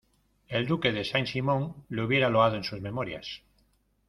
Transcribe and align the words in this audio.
el 0.47 0.65
Duque 0.65 0.91
de 0.93 1.03
Saint 1.05 1.27
Simón 1.27 1.75
le 1.89 2.01
hubiera 2.03 2.27
loado 2.27 2.55
en 2.55 2.63
sus 2.63 2.81
Memorias 2.81 3.43